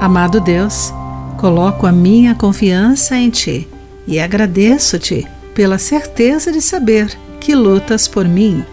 Amado 0.00 0.40
Deus, 0.40 0.94
coloco 1.36 1.86
a 1.86 1.92
minha 1.92 2.34
confiança 2.34 3.18
em 3.18 3.28
Ti 3.28 3.68
e 4.06 4.18
agradeço-te 4.18 5.28
pela 5.54 5.76
certeza 5.76 6.50
de 6.50 6.62
saber 6.62 7.14
que 7.38 7.54
lutas 7.54 8.08
por 8.08 8.26
mim. 8.26 8.64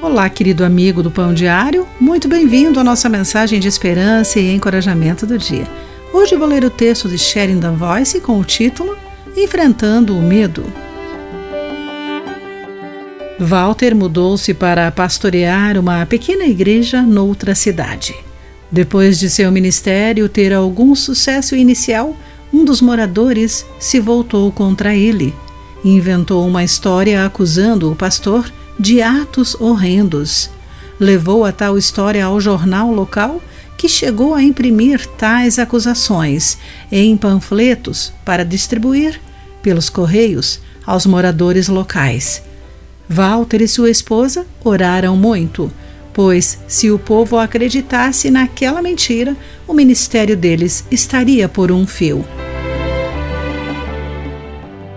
Olá, 0.00 0.30
querido 0.30 0.64
amigo 0.64 1.02
do 1.02 1.10
Pão 1.10 1.34
Diário, 1.34 1.84
muito 2.00 2.28
bem-vindo 2.28 2.78
à 2.78 2.84
nossa 2.84 3.08
mensagem 3.08 3.58
de 3.58 3.66
esperança 3.66 4.38
e 4.38 4.54
encorajamento 4.54 5.26
do 5.26 5.36
dia. 5.36 5.66
Hoje 6.12 6.36
vou 6.36 6.46
ler 6.46 6.64
o 6.64 6.70
texto 6.70 7.08
de 7.08 7.18
Sheridan 7.18 7.72
Voice 7.72 8.20
com 8.20 8.38
o 8.38 8.44
título 8.44 8.96
Enfrentando 9.36 10.16
o 10.16 10.22
Medo. 10.22 10.64
Walter 13.40 13.92
mudou-se 13.96 14.54
para 14.54 14.88
pastorear 14.92 15.76
uma 15.76 16.06
pequena 16.06 16.44
igreja 16.44 17.02
noutra 17.02 17.56
cidade. 17.56 18.14
Depois 18.70 19.18
de 19.18 19.30
seu 19.30 19.52
ministério 19.52 20.28
ter 20.28 20.52
algum 20.52 20.94
sucesso 20.94 21.54
inicial, 21.54 22.16
um 22.52 22.64
dos 22.64 22.80
moradores 22.80 23.64
se 23.78 24.00
voltou 24.00 24.50
contra 24.50 24.94
ele 24.94 25.34
inventou 25.84 26.46
uma 26.46 26.64
história 26.64 27.24
acusando 27.26 27.92
o 27.92 27.96
pastor 27.96 28.50
de 28.80 29.02
atos 29.02 29.54
horrendos. 29.60 30.50
Levou 30.98 31.44
a 31.44 31.52
tal 31.52 31.76
história 31.76 32.24
ao 32.24 32.40
jornal 32.40 32.90
local, 32.90 33.40
que 33.76 33.88
chegou 33.88 34.34
a 34.34 34.42
imprimir 34.42 35.06
tais 35.06 35.58
acusações 35.58 36.56
em 36.90 37.16
panfletos 37.16 38.12
para 38.24 38.44
distribuir 38.44 39.20
pelos 39.62 39.90
correios 39.90 40.60
aos 40.86 41.04
moradores 41.04 41.68
locais. 41.68 42.42
Walter 43.08 43.60
e 43.60 43.68
sua 43.68 43.90
esposa 43.90 44.46
oraram 44.64 45.16
muito 45.16 45.70
pois 46.14 46.60
se 46.68 46.90
o 46.90 46.98
povo 46.98 47.36
acreditasse 47.36 48.30
naquela 48.30 48.80
mentira, 48.80 49.36
o 49.66 49.74
ministério 49.74 50.36
deles 50.36 50.84
estaria 50.90 51.48
por 51.48 51.72
um 51.72 51.86
fio. 51.86 52.24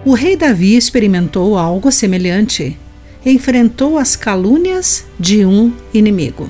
O 0.05 0.13
rei 0.13 0.37
Davi 0.37 0.77
experimentou 0.77 1.57
algo 1.57 1.91
semelhante. 1.91 2.77
Enfrentou 3.25 3.97
as 3.97 4.15
calúnias 4.15 5.03
de 5.19 5.45
um 5.45 5.73
inimigo. 5.93 6.49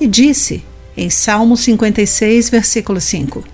E 0.00 0.06
disse, 0.08 0.64
em 0.96 1.08
Salmo 1.08 1.56
56, 1.56 2.50
versículo 2.50 3.00
5: 3.00 3.44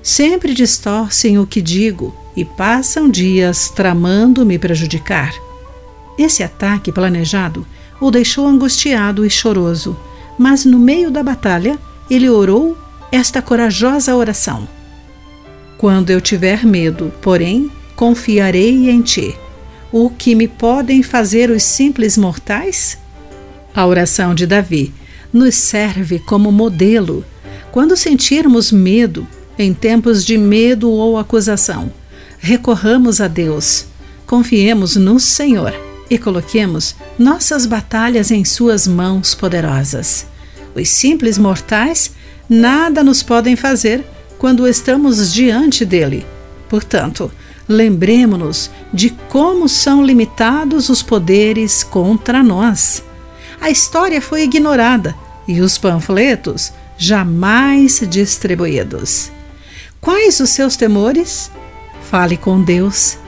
Sempre 0.00 0.54
distorcem 0.54 1.36
o 1.36 1.46
que 1.46 1.60
digo 1.60 2.14
e 2.36 2.44
passam 2.44 3.08
dias 3.08 3.70
tramando 3.70 4.46
me 4.46 4.56
prejudicar. 4.56 5.34
Esse 6.18 6.42
ataque 6.42 6.90
planejado 6.90 7.66
o 8.00 8.10
deixou 8.10 8.46
angustiado 8.46 9.24
e 9.24 9.30
choroso, 9.30 9.96
mas 10.38 10.64
no 10.64 10.78
meio 10.78 11.10
da 11.10 11.22
batalha 11.22 11.78
ele 12.10 12.28
orou 12.28 12.76
esta 13.10 13.42
corajosa 13.42 14.14
oração: 14.14 14.66
Quando 15.78 16.10
eu 16.10 16.20
tiver 16.20 16.64
medo, 16.64 17.12
porém, 17.20 17.70
confiarei 17.94 18.90
em 18.90 19.00
ti. 19.02 19.34
O 19.92 20.10
que 20.10 20.34
me 20.34 20.48
podem 20.48 21.02
fazer 21.02 21.50
os 21.50 21.62
simples 21.62 22.16
mortais? 22.16 22.98
A 23.74 23.86
oração 23.86 24.34
de 24.34 24.46
Davi 24.46 24.92
nos 25.32 25.54
serve 25.54 26.18
como 26.18 26.50
modelo 26.50 27.24
quando 27.70 27.96
sentirmos 27.96 28.72
medo, 28.72 29.26
em 29.58 29.72
tempos 29.72 30.24
de 30.24 30.36
medo 30.36 30.90
ou 30.90 31.18
acusação. 31.18 31.92
Recorramos 32.38 33.20
a 33.20 33.28
Deus, 33.28 33.86
confiemos 34.26 34.96
no 34.96 35.20
Senhor 35.20 35.85
e 36.08 36.18
coloquemos 36.18 36.94
nossas 37.18 37.66
batalhas 37.66 38.30
em 38.30 38.44
Suas 38.44 38.86
mãos 38.86 39.34
poderosas. 39.34 40.26
Os 40.74 40.88
simples 40.88 41.38
mortais 41.38 42.12
nada 42.48 43.02
nos 43.02 43.22
podem 43.22 43.56
fazer 43.56 44.04
quando 44.38 44.68
estamos 44.68 45.32
diante 45.32 45.84
dele. 45.84 46.26
Portanto, 46.68 47.30
lembremos-nos 47.68 48.70
de 48.92 49.10
como 49.28 49.68
são 49.68 50.04
limitados 50.04 50.88
os 50.88 51.02
poderes 51.02 51.82
contra 51.82 52.42
nós. 52.42 53.02
A 53.60 53.70
história 53.70 54.20
foi 54.20 54.42
ignorada 54.42 55.14
e 55.48 55.60
os 55.60 55.78
panfletos 55.78 56.72
jamais 56.98 58.00
distribuídos. 58.08 59.30
Quais 60.00 60.38
os 60.40 60.50
seus 60.50 60.76
temores? 60.76 61.50
Fale 62.10 62.36
com 62.36 62.62
Deus. 62.62 63.18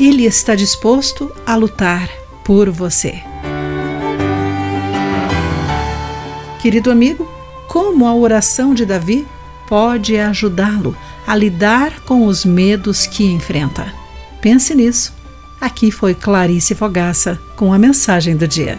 Ele 0.00 0.24
está 0.24 0.54
disposto 0.54 1.30
a 1.44 1.54
lutar 1.54 2.21
por 2.44 2.70
você. 2.70 3.22
Querido 6.60 6.90
amigo, 6.90 7.28
como 7.68 8.06
a 8.06 8.14
oração 8.14 8.74
de 8.74 8.86
Davi 8.86 9.26
pode 9.66 10.16
ajudá-lo 10.18 10.96
a 11.26 11.34
lidar 11.34 12.00
com 12.00 12.26
os 12.26 12.44
medos 12.44 13.06
que 13.06 13.24
enfrenta? 13.24 13.92
Pense 14.40 14.74
nisso. 14.74 15.12
Aqui 15.60 15.90
foi 15.90 16.14
Clarice 16.14 16.74
Fogaça 16.74 17.40
com 17.56 17.72
a 17.72 17.78
mensagem 17.78 18.36
do 18.36 18.46
dia. 18.46 18.78